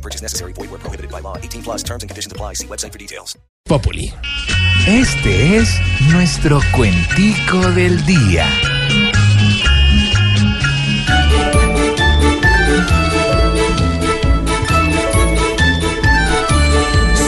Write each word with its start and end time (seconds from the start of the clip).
No 0.00 0.02
purchase 0.02 0.22
necessary. 0.22 0.54
Void 0.54 0.70
where 0.70 0.80
prohibited 0.80 1.10
by 1.12 1.20
law. 1.20 1.36
18 1.36 1.62
plus 1.62 1.82
terms 1.82 2.02
and 2.02 2.08
conditions 2.08 2.32
apply. 2.32 2.54
See 2.54 2.66
website 2.66 2.92
for 2.92 2.98
details. 2.98 3.36
Populi. 3.66 4.14
Este 4.86 5.58
es 5.58 5.78
nuestro 6.10 6.60
cuentico 6.74 7.58
del 7.72 8.02
día. 8.06 8.46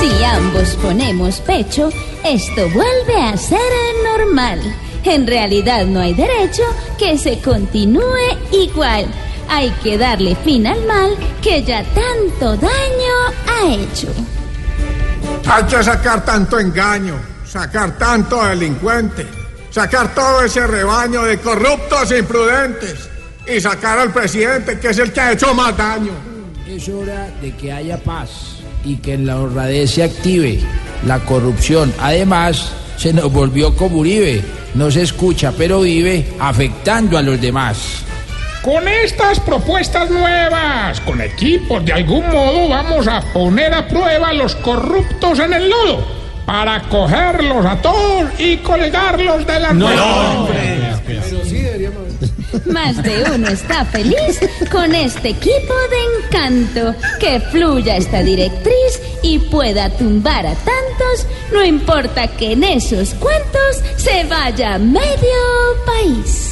Si 0.01 0.25
ambos 0.25 0.71
ponemos 0.77 1.41
pecho, 1.41 1.91
esto 2.25 2.71
vuelve 2.71 3.21
a 3.21 3.37
ser 3.37 3.59
normal. 4.03 4.61
En 5.05 5.27
realidad 5.27 5.85
no 5.85 6.01
hay 6.01 6.15
derecho 6.15 6.63
que 6.99 7.19
se 7.19 7.39
continúe 7.41 8.03
igual. 8.51 9.07
Hay 9.49 9.71
que 9.83 9.99
darle 9.99 10.37
fin 10.37 10.67
al 10.67 10.85
mal 10.87 11.17
que 11.43 11.63
ya 11.63 11.85
tanto 11.85 12.57
daño 12.57 13.15
ha 13.47 13.75
hecho. 13.75 14.09
Hay 15.47 15.65
que 15.65 15.83
sacar 15.83 16.25
tanto 16.25 16.59
engaño, 16.59 17.15
sacar 17.45 17.99
tanto 17.99 18.45
delincuente, 18.45 19.27
sacar 19.71 20.15
todo 20.15 20.43
ese 20.43 20.67
rebaño 20.67 21.23
de 21.23 21.39
corruptos 21.39 22.11
e 22.11 22.19
imprudentes 22.19 23.09
y 23.47 23.61
sacar 23.61 23.99
al 23.99 24.13
presidente 24.13 24.79
que 24.79 24.89
es 24.89 24.99
el 24.99 25.13
que 25.13 25.21
ha 25.21 25.33
hecho 25.33 25.55
más 25.55 25.77
daño. 25.77 26.13
Es 26.67 26.89
hora 26.89 27.29
de 27.41 27.55
que 27.57 27.73
haya 27.73 27.99
paz 27.99 28.57
y 28.85 28.97
que 28.97 29.15
en 29.15 29.27
la 29.27 29.39
honradez 29.39 29.93
se 29.93 30.05
active 30.05 30.61
la 31.07 31.19
corrupción. 31.21 31.93
Además, 32.01 32.73
se 32.97 33.13
nos 33.13 33.33
volvió 33.33 33.75
como 33.77 33.99
Uribe. 33.99 34.43
No 34.75 34.91
se 34.91 35.03
escucha, 35.03 35.53
pero 35.57 35.81
vive 35.81 36.35
afectando 36.39 37.19
a 37.19 37.23
los 37.23 37.41
demás. 37.41 38.05
Con 38.63 38.87
estas 38.87 39.41
propuestas 39.41 40.09
nuevas, 40.09 41.01
con 41.01 41.21
equipos, 41.21 41.85
de 41.85 41.95
algún 41.95 42.31
modo 42.31 42.69
vamos 42.69 43.09
a 43.09 43.21
poner 43.21 43.75
a 43.75 43.89
prueba 43.89 44.29
a 44.29 44.33
los 44.33 44.55
corruptos 44.55 45.41
en 45.41 45.53
el 45.53 45.69
lodo 45.69 46.07
para 46.47 46.81
cogerlos 46.83 47.67
a 47.67 47.83
todos 47.83 48.31
y 48.39 48.59
colgarlos 48.59 49.45
de 49.47 49.59
la 49.59 49.73
no, 49.73 49.89
Más 52.67 53.03
de 53.03 53.25
uno 53.35 53.49
está 53.49 53.85
feliz 53.85 54.39
con 54.71 54.95
este 54.95 55.31
equipo 55.31 55.75
de 55.91 56.27
encanto. 56.27 56.95
Que 57.19 57.41
fluya 57.41 57.97
esta 57.97 58.23
directriz 58.23 59.01
y 59.23 59.41
pueda 59.41 59.91
tumbar 59.91 60.47
a 60.47 60.55
tantos, 60.55 61.27
no 61.53 61.65
importa 61.65 62.29
que 62.29 62.53
en 62.53 62.63
esos 62.63 63.15
cuentos 63.15 63.83
se 63.97 64.23
vaya 64.25 64.79
medio 64.79 65.07
país. 65.85 66.52